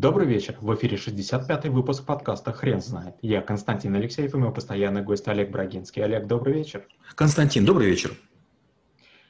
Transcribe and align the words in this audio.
Добрый 0.00 0.26
вечер. 0.26 0.56
В 0.62 0.74
эфире 0.76 0.96
65-й 0.96 1.68
выпуск 1.68 2.06
подкаста 2.06 2.54
«Хрен 2.54 2.80
знает». 2.80 3.16
Я 3.20 3.42
Константин 3.42 3.94
Алексеев 3.94 4.32
и 4.32 4.38
мой 4.38 4.50
постоянный 4.50 5.02
гость 5.02 5.28
Олег 5.28 5.50
Брагинский. 5.50 6.02
Олег, 6.02 6.26
добрый 6.26 6.54
вечер. 6.54 6.88
Константин, 7.14 7.66
добрый 7.66 7.86
вечер. 7.86 8.12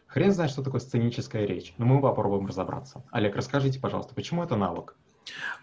Хрен 0.06 0.30
знает, 0.30 0.52
что 0.52 0.62
такое 0.62 0.80
сценическая 0.80 1.44
речь, 1.44 1.74
но 1.76 1.86
мы 1.86 2.00
попробуем 2.00 2.46
разобраться. 2.46 3.02
Олег, 3.10 3.34
расскажите, 3.34 3.80
пожалуйста, 3.80 4.14
почему 4.14 4.44
это 4.44 4.54
навык? 4.54 4.94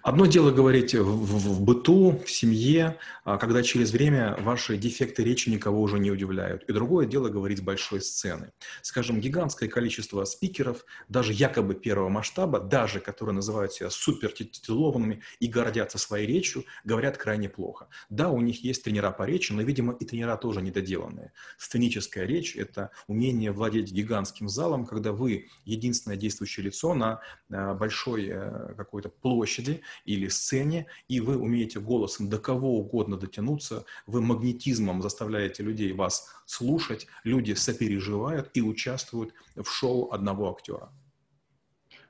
Одно 0.02 0.26
дело 0.26 0.52
говорить 0.52 0.96
в, 0.96 1.04
в, 1.04 1.56
в 1.56 1.62
быту, 1.62 2.22
в 2.26 2.32
семье, 2.32 2.98
а, 3.26 3.38
когда 3.38 3.62
через 3.62 3.92
время 3.92 4.38
ваши 4.40 4.78
дефекты 4.78 5.24
речи 5.24 5.50
никого 5.50 5.82
уже 5.82 6.00
не 6.00 6.12
удивляют. 6.12 6.64
И 6.64 6.72
другое 6.72 7.06
дело 7.06 7.28
говорить 7.28 7.58
с 7.58 7.62
большой 7.62 8.02
сцены. 8.02 8.54
Скажем, 8.82 9.20
гигантское 9.20 9.68
количество 9.68 10.24
спикеров, 10.24 10.86
даже 11.10 11.34
якобы 11.34 11.76
первого 11.76 12.08
масштаба, 12.08 12.62
даже 12.62 13.02
которые 13.02 13.36
называют 13.36 13.74
себя 13.74 13.90
супертитулованными 13.90 15.24
и 15.42 15.48
гордятся 15.48 15.98
своей 15.98 16.26
речью, 16.26 16.64
говорят 16.86 17.18
крайне 17.18 17.50
плохо. 17.50 17.90
Да, 18.10 18.30
у 18.30 18.40
них 18.40 18.64
есть 18.64 18.84
тренера 18.84 19.12
по 19.12 19.24
речи, 19.24 19.52
но, 19.52 19.62
видимо, 19.62 19.94
и 19.94 20.06
тренера 20.06 20.38
тоже 20.38 20.62
недоделанные. 20.62 21.34
Сценическая 21.58 22.26
речь– 22.26 22.56
это 22.58 22.92
умение 23.08 23.52
владеть 23.52 23.92
гигантским 23.92 24.48
залом, 24.48 24.86
когда 24.86 25.12
вы 25.12 25.50
единственное 25.66 26.16
действующее 26.16 26.66
лицо 26.66 26.94
на 26.94 27.20
большой 27.50 28.30
э, 28.30 28.74
какой-то 28.78 29.10
площади, 29.10 29.57
площади 29.58 29.82
или 30.06 30.28
сцене, 30.28 30.86
и 31.08 31.20
вы 31.20 31.38
умеете 31.38 31.80
голосом 31.80 32.30
до 32.30 32.38
кого 32.38 32.80
угодно 32.80 33.18
дотянуться, 33.18 33.86
вы 34.06 34.22
магнетизмом 34.22 35.02
заставляете 35.02 35.64
людей 35.64 35.94
вас 35.94 36.28
слушать, 36.46 37.08
люди 37.24 37.54
сопереживают 37.54 38.50
и 38.54 38.62
участвуют 38.62 39.34
в 39.56 39.66
шоу 39.66 40.12
одного 40.12 40.52
актера. 40.52 40.92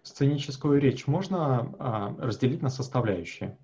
Сценическую 0.04 0.80
речь 0.80 1.08
можно 1.08 1.74
а, 1.80 2.16
разделить 2.20 2.62
на 2.62 2.70
составляющие? 2.70 3.58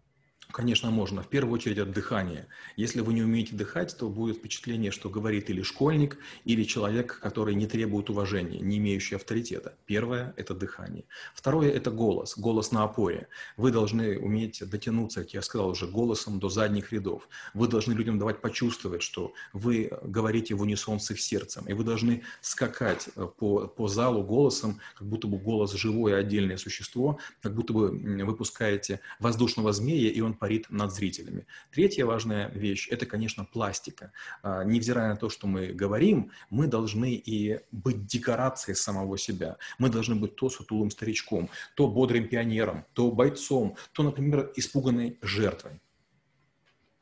Конечно, 0.54 0.92
можно. 0.92 1.24
В 1.24 1.30
первую 1.30 1.56
очередь 1.56 1.80
от 1.80 1.92
дыхания. 1.92 2.48
Если 2.76 3.02
вы 3.02 3.16
не 3.16 3.24
умеете 3.24 3.56
дыхать, 3.56 3.98
то 3.98 4.08
будет 4.08 4.38
впечатление, 4.38 4.92
что 4.92 5.10
говорит 5.10 5.50
или 5.50 5.64
школьник, 5.64 6.20
или 6.46 6.64
человек, 6.64 7.20
который 7.24 7.56
не 7.56 7.66
требует 7.66 8.12
уважения, 8.12 8.60
не 8.60 8.78
имеющий 8.78 9.16
авторитета. 9.16 9.74
Первое– 9.88 10.32
это 10.38 10.54
дыхание. 10.54 11.06
Второе– 11.34 11.72
это 11.74 11.90
голос, 11.90 12.38
голос 12.38 12.72
на 12.72 12.84
опоре. 12.84 13.30
Вы 13.58 13.72
должны 13.72 14.20
уметь 14.20 14.62
дотянуться, 14.70 15.22
как 15.22 15.34
я 15.34 15.42
сказал 15.42 15.70
уже, 15.70 15.88
голосом 15.88 16.40
до 16.40 16.50
задних 16.50 16.94
рядов. 16.94 17.28
Вы 17.56 17.68
должны 17.68 17.94
людям 17.94 18.20
давать 18.20 18.40
почувствовать, 18.40 19.02
что 19.02 19.34
вы 19.54 19.90
говорите 20.04 20.54
в 20.54 20.62
унисон 20.62 21.00
с 21.00 21.10
их 21.10 21.20
сердцем. 21.20 21.66
И 21.68 21.74
вы 21.74 21.84
должны 21.84 22.22
скакать 22.42 23.10
э, 23.16 23.28
по, 23.40 23.66
по 23.66 23.88
залу 23.88 24.24
голосом, 24.24 24.80
как 25.00 25.08
будто 25.08 25.26
бы 25.26 25.40
голос 25.40 25.74
живое 25.74 26.20
отдельное 26.20 26.58
существо, 26.58 27.18
как 27.42 27.56
будто 27.56 27.74
бы 27.74 27.90
выпускаете 28.24 29.00
воздушного 29.20 29.74
змея, 29.74 30.12
и 30.12 30.22
он 30.22 30.36
парит 30.44 30.70
над 30.70 30.92
зрителями. 30.92 31.48
Третья 31.72 32.06
важная 32.06 32.50
вещь– 32.50 32.90
это, 32.92 33.06
конечно, 33.06 33.46
пластика. 33.46 34.12
А, 34.42 34.66
невзирая 34.66 35.12
на 35.12 35.16
то, 35.16 35.30
что 35.30 35.48
мы 35.48 35.68
говорим, 35.68 36.32
мы 36.50 36.68
должны 36.68 37.14
и 37.14 37.62
быть 37.72 38.06
декорацией 38.06 38.76
самого 38.76 39.18
себя. 39.18 39.56
Мы 39.80 39.88
должны 39.90 40.16
быть 40.16 40.36
то 40.36 40.50
сутулым 40.50 40.92
старичком, 40.92 41.50
то 41.76 41.88
бодрым 41.88 42.28
пионером, 42.28 42.84
то 42.92 43.10
бойцом, 43.10 43.78
то, 43.94 44.04
например, 44.04 44.52
испуганной 44.58 45.18
жертвой. 45.22 45.80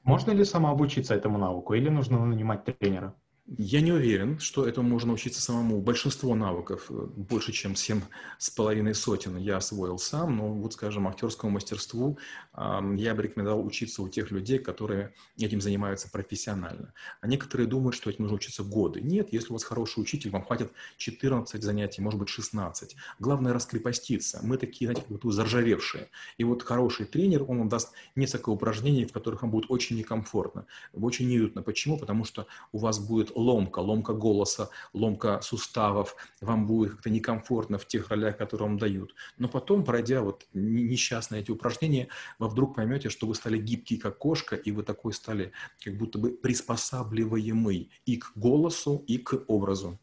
Можно 0.04 0.34
ли 0.34 0.46
самообучиться 0.46 1.16
этому 1.16 1.40
навыку 1.40 1.74
или 1.74 1.90
нужно 1.90 2.24
нанимать 2.24 2.64
тренера? 2.64 3.16
Я 3.58 3.82
не 3.82 3.92
уверен, 3.92 4.40
что 4.40 4.66
этому 4.66 4.88
можно 4.88 5.12
учиться 5.12 5.42
самому. 5.42 5.82
Большинство 5.82 6.36
навыков, 6.36 6.86
э, 6.90 6.94
больше 6.94 7.52
чем 7.52 7.76
семь 7.76 8.02
с 8.38 8.50
половиной 8.50 8.96
сотен, 8.96 9.36
я 9.36 9.58
освоил 9.58 9.98
сам, 9.98 10.38
но 10.38 10.54
вот, 10.54 10.72
скажем, 10.74 11.06
актерскому 11.08 11.52
мастерству 11.52 12.18
я 12.54 13.16
бы 13.16 13.24
рекомендовал 13.24 13.66
учиться 13.66 14.02
у 14.02 14.10
тех 14.10 14.30
людей, 14.32 14.60
которые 14.60 15.14
этим 15.38 15.62
занимаются 15.62 16.10
профессионально. 16.10 16.94
А 17.22 17.28
некоторые 17.28 17.68
думают, 17.68 17.96
что 17.96 18.10
этим 18.10 18.24
нужно 18.24 18.36
учиться 18.36 18.64
годы. 18.64 19.00
Нет, 19.02 19.32
если 19.32 19.50
у 19.50 19.54
вас 19.54 19.64
хороший 19.64 20.02
учитель, 20.02 20.32
вам 20.32 20.44
хватит 20.44 20.72
14 20.98 21.64
занятий, 21.64 22.02
может 22.02 22.20
быть, 22.20 22.28
16. 22.30 22.96
Главное 23.20 23.54
раскрепоститься. 23.54 24.42
Мы 24.44 24.58
такие, 24.58 24.92
знаете, 24.92 25.06
как 25.08 25.32
заржавевшие. 25.32 26.10
И 26.38 26.44
вот 26.44 26.64
хороший 26.64 27.06
тренер, 27.06 27.44
он 27.44 27.60
вам 27.60 27.70
даст 27.70 27.94
несколько 28.16 28.50
упражнений, 28.50 29.06
в 29.06 29.14
которых 29.14 29.44
вам 29.44 29.52
будет 29.52 29.70
очень 29.70 29.98
некомфортно, 29.98 30.66
очень 30.94 31.30
неуютно. 31.30 31.64
Почему? 31.64 31.98
Потому 31.98 32.26
что 32.26 32.48
у 32.74 32.80
вас 32.80 33.00
будет 33.00 33.32
ломка, 33.42 33.80
ломка 33.80 34.14
голоса, 34.14 34.70
ломка 34.94 35.42
суставов, 35.42 36.16
вам 36.40 36.68
будет 36.68 36.92
как-то 36.92 37.10
некомфортно 37.10 37.78
в 37.78 37.88
тех 37.88 38.10
ролях, 38.10 38.38
которые 38.38 38.68
вам 38.68 38.78
дают. 38.78 39.14
Но 39.38 39.48
потом, 39.48 39.84
пройдя 39.84 40.22
вот 40.22 40.46
несчастные 40.54 41.42
эти 41.42 41.52
упражнения, 41.52 42.08
вы 42.40 42.48
вдруг 42.48 42.76
поймете, 42.76 43.10
что 43.10 43.28
вы 43.28 43.36
стали 43.36 43.58
гибкий, 43.58 43.98
как 43.98 44.18
кошка, 44.18 44.56
и 44.56 44.72
вы 44.72 44.84
такой 44.84 45.14
стали 45.14 45.52
как 45.84 45.98
будто 45.98 46.20
бы 46.20 46.30
приспосабливаемый 46.32 47.90
и 48.06 48.18
к 48.18 48.32
голосу, 48.36 49.04
и 49.08 49.18
к 49.18 49.44
образу. 49.48 50.00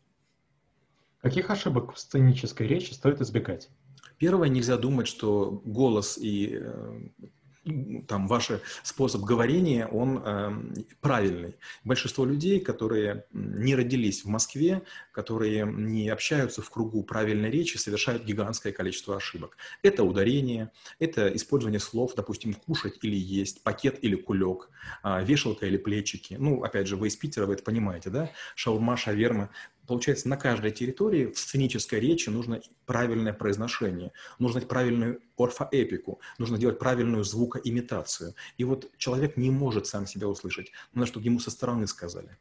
Каких 1.20 1.50
ошибок 1.50 1.94
в 1.94 1.98
сценической 1.98 2.66
речи 2.66 2.92
стоит 2.92 3.20
избегать? 3.20 3.68
Первое, 4.18 4.48
нельзя 4.48 4.76
думать, 4.76 5.06
что 5.06 5.62
голос 5.64 6.18
и 6.18 6.58
э, 6.60 7.00
там 8.06 8.26
ваш 8.26 8.50
способ 8.82 9.22
говорения, 9.22 9.86
он 9.86 10.22
э, 10.24 10.52
правильный. 11.00 11.56
Большинство 11.84 12.24
людей, 12.24 12.60
которые 12.60 13.24
не 13.32 13.74
родились 13.74 14.24
в 14.24 14.28
Москве, 14.28 14.82
которые 15.12 15.64
не 15.66 16.08
общаются 16.08 16.62
в 16.62 16.70
кругу 16.70 17.02
правильной 17.02 17.50
речи, 17.50 17.76
совершают 17.76 18.24
гигантское 18.24 18.72
количество 18.72 19.16
ошибок. 19.16 19.56
Это 19.82 20.04
ударение, 20.04 20.70
это 20.98 21.28
использование 21.28 21.80
слов, 21.80 22.14
допустим, 22.14 22.54
кушать 22.54 22.98
или 23.02 23.16
есть, 23.16 23.62
пакет 23.62 23.98
или 24.02 24.16
кулек, 24.16 24.70
э, 25.04 25.24
вешалка 25.24 25.66
или 25.66 25.76
плечики. 25.76 26.36
Ну, 26.38 26.62
опять 26.62 26.86
же, 26.86 26.96
вы 26.96 27.08
из 27.08 27.16
Питера, 27.16 27.46
вы 27.46 27.54
это 27.54 27.62
понимаете, 27.62 28.10
да? 28.10 28.30
Шаурма, 28.54 28.96
шаверма 28.96 29.50
получается, 29.88 30.28
на 30.28 30.36
каждой 30.36 30.70
территории 30.70 31.32
в 31.32 31.38
сценической 31.38 31.98
речи 31.98 32.28
нужно 32.28 32.60
правильное 32.86 33.32
произношение, 33.32 34.12
нужно 34.38 34.60
правильную 34.60 35.20
орфоэпику, 35.36 36.20
нужно 36.38 36.58
делать 36.58 36.78
правильную 36.78 37.24
звукоимитацию. 37.24 38.34
И 38.58 38.64
вот 38.64 38.90
человек 38.98 39.36
не 39.36 39.50
может 39.50 39.86
сам 39.86 40.06
себя 40.06 40.28
услышать, 40.28 40.70
надо, 40.92 41.06
чтобы 41.06 41.24
ему 41.24 41.40
со 41.40 41.50
стороны 41.50 41.86
сказали. 41.86 42.38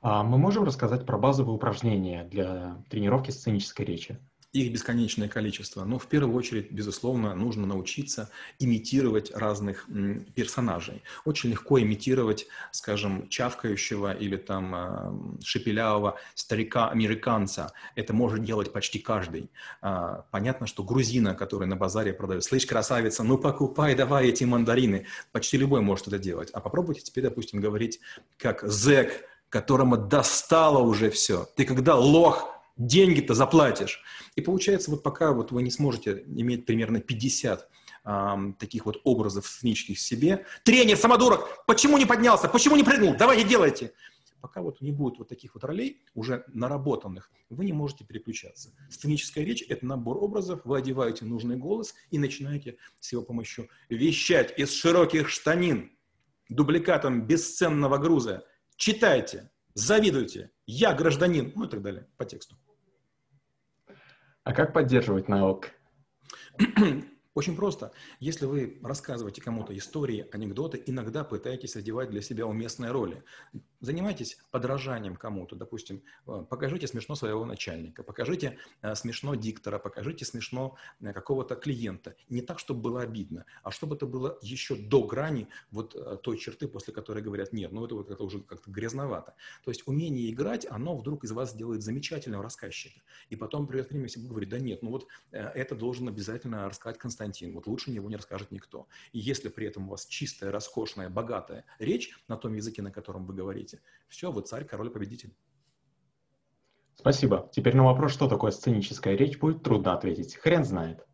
А 0.00 0.22
мы 0.22 0.38
можем 0.38 0.64
рассказать 0.64 1.04
про 1.04 1.18
базовые 1.18 1.56
упражнения 1.56 2.22
для 2.24 2.82
тренировки 2.88 3.32
сценической 3.32 3.84
речи? 3.84 4.18
Их 4.56 4.72
бесконечное 4.72 5.28
количество. 5.28 5.84
Но 5.84 5.98
в 5.98 6.06
первую 6.06 6.34
очередь, 6.34 6.70
безусловно, 6.70 7.34
нужно 7.34 7.66
научиться 7.66 8.30
имитировать 8.58 9.30
разных 9.34 9.86
персонажей. 10.34 11.02
Очень 11.24 11.50
легко 11.50 11.80
имитировать, 11.80 12.46
скажем, 12.72 13.28
чавкающего 13.28 14.12
или 14.12 14.36
там 14.36 14.74
а, 14.74 15.14
шепелявого 15.44 16.18
старика-американца. 16.34 17.72
Это 17.94 18.12
может 18.12 18.44
делать 18.44 18.72
почти 18.72 18.98
каждый. 18.98 19.50
А, 19.82 20.24
понятно, 20.30 20.66
что 20.66 20.82
грузина, 20.82 21.34
который 21.34 21.68
на 21.68 21.76
базаре 21.76 22.12
продает, 22.12 22.44
слышь, 22.44 22.66
красавица, 22.66 23.22
ну 23.22 23.38
покупай 23.38 23.94
давай 23.94 24.28
эти 24.28 24.44
мандарины. 24.44 25.06
Почти 25.32 25.56
любой 25.56 25.80
может 25.80 26.08
это 26.08 26.18
делать. 26.18 26.50
А 26.52 26.60
попробуйте 26.60 27.02
теперь, 27.02 27.24
допустим, 27.24 27.60
говорить 27.60 28.00
как 28.38 28.62
зэк, 28.62 29.24
которому 29.48 29.96
достало 29.96 30.78
уже 30.78 31.10
все. 31.10 31.46
Ты 31.56 31.64
когда 31.64 31.94
лох, 31.96 32.55
деньги-то 32.76 33.34
заплатишь. 33.34 34.02
И 34.34 34.40
получается, 34.40 34.90
вот 34.90 35.02
пока 35.02 35.32
вот 35.32 35.52
вы 35.52 35.62
не 35.62 35.70
сможете 35.70 36.24
иметь 36.26 36.66
примерно 36.66 37.00
50 37.00 37.68
э, 38.04 38.36
таких 38.58 38.86
вот 38.86 39.00
образов 39.04 39.46
сценических 39.46 39.96
в 39.96 40.00
себе, 40.00 40.44
тренер 40.64 40.96
самодурок, 40.96 41.64
почему 41.66 41.98
не 41.98 42.06
поднялся, 42.06 42.48
почему 42.48 42.76
не 42.76 42.84
прыгнул, 42.84 43.14
давайте 43.16 43.44
делайте. 43.48 43.92
Пока 44.42 44.60
вот 44.62 44.80
не 44.80 44.92
будет 44.92 45.18
вот 45.18 45.28
таких 45.28 45.54
вот 45.54 45.64
ролей, 45.64 46.02
уже 46.14 46.44
наработанных, 46.48 47.32
вы 47.48 47.64
не 47.64 47.72
можете 47.72 48.04
переключаться. 48.04 48.70
Сценическая 48.90 49.44
речь– 49.44 49.64
это 49.68 49.84
набор 49.84 50.18
образов, 50.18 50.60
вы 50.64 50.78
одеваете 50.78 51.24
нужный 51.24 51.56
голос 51.56 51.94
и 52.10 52.18
начинаете 52.18 52.76
с 53.00 53.10
его 53.10 53.22
помощью 53.22 53.68
вещать 53.88 54.56
из 54.56 54.72
широких 54.72 55.30
штанин 55.30 55.90
дубликатом 56.48 57.26
бесценного 57.26 57.98
груза. 57.98 58.44
Читайте, 58.76 59.50
завидуйте, 59.74 60.50
я 60.66 60.94
гражданин, 60.94 61.52
ну 61.56 61.64
и 61.64 61.68
так 61.68 61.82
далее 61.82 62.06
по 62.16 62.24
тексту. 62.24 62.56
А 64.46 64.52
как 64.52 64.72
поддерживать 64.72 65.28
навык? 65.28 65.72
Очень 67.34 67.56
просто. 67.56 67.90
Если 68.20 68.46
вы 68.46 68.78
рассказываете 68.80 69.42
кому-то 69.42 69.76
истории, 69.76 70.28
анекдоты, 70.30 70.80
иногда 70.86 71.24
пытаетесь 71.24 71.74
одевать 71.74 72.10
для 72.10 72.22
себя 72.22 72.46
уместные 72.46 72.92
роли. 72.92 73.24
Занимайтесь 73.80 74.38
подражанием 74.50 75.16
кому-то, 75.16 75.54
допустим, 75.56 76.02
э, 76.26 76.44
покажите 76.48 76.86
смешно 76.86 77.14
своего 77.14 77.44
начальника, 77.44 78.02
покажите 78.02 78.58
э, 78.82 78.94
смешно 78.94 79.34
диктора, 79.34 79.78
покажите 79.78 80.24
смешно 80.24 80.76
э, 81.00 81.12
какого-то 81.12 81.56
клиента. 81.56 82.14
Не 82.28 82.40
так, 82.42 82.58
чтобы 82.58 82.80
было 82.80 83.02
обидно, 83.02 83.44
а 83.62 83.70
чтобы 83.70 83.96
это 83.96 84.06
было 84.06 84.38
еще 84.42 84.76
до 84.76 85.06
грани 85.06 85.48
вот 85.70 86.22
той 86.22 86.38
черты, 86.38 86.68
после 86.68 86.94
которой 86.94 87.22
говорят, 87.22 87.52
нет, 87.52 87.72
ну 87.72 87.84
это 87.84 87.94
вот 87.94 88.10
это 88.10 88.22
уже 88.22 88.40
как-то 88.40 88.70
грязновато. 88.70 89.34
То 89.64 89.70
есть 89.70 89.86
умение 89.86 90.30
играть, 90.30 90.66
оно 90.70 90.96
вдруг 90.96 91.24
из 91.24 91.32
вас 91.32 91.52
сделает 91.52 91.82
замечательного 91.82 92.42
рассказчика. 92.42 93.00
И 93.28 93.36
потом 93.36 93.66
придет 93.66 93.90
время, 93.90 94.04
если 94.04 94.20
говорит, 94.20 94.48
да 94.48 94.58
нет, 94.58 94.82
ну 94.82 94.90
вот 94.90 95.06
это 95.30 95.74
должен 95.74 96.08
обязательно 96.08 96.68
рассказать 96.68 96.98
Константин, 96.98 97.52
вот 97.52 97.66
лучше 97.66 97.90
него 97.90 98.08
не 98.08 98.16
расскажет 98.16 98.50
никто. 98.50 98.88
И 99.12 99.18
если 99.18 99.48
при 99.48 99.66
этом 99.66 99.86
у 99.86 99.90
вас 99.90 100.06
чистая, 100.06 100.50
роскошная, 100.50 101.10
богатая 101.10 101.64
речь 101.78 102.16
на 102.28 102.36
том 102.36 102.54
языке, 102.54 102.82
на 102.82 102.90
котором 102.90 103.26
вы 103.26 103.34
говорите, 103.34 103.65
говорите. 103.66 103.80
Все, 104.08 104.30
вы 104.30 104.42
царь, 104.42 104.64
король, 104.64 104.90
победитель. 104.90 105.36
Спасибо. 106.94 107.50
Теперь 107.52 107.76
на 107.76 107.84
вопрос, 107.84 108.12
что 108.12 108.28
такое 108.28 108.50
сценическая 108.50 109.16
речь, 109.16 109.38
будет 109.38 109.62
трудно 109.62 109.92
ответить. 109.92 110.36
Хрен 110.36 110.64
знает. 110.64 111.06